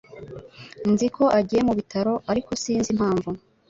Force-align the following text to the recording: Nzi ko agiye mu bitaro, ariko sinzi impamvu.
Nzi 0.91 1.07
ko 1.15 1.23
agiye 1.39 1.61
mu 1.67 1.73
bitaro, 1.79 2.13
ariko 2.31 2.51
sinzi 2.61 2.89
impamvu. 2.95 3.29